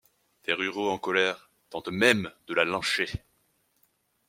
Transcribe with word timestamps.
Des 0.47 0.53
ruraux 0.53 0.89
en 0.89 0.97
colère 0.97 1.51
tentent 1.69 1.89
même 1.89 2.31
de 2.47 2.55
la 2.55 2.65
lyncher. 2.65 3.07